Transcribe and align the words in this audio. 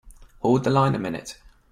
Hold 0.39 0.63
the 0.63 0.71
line 0.71 0.95
a 0.95 0.97
minute. 0.97 1.37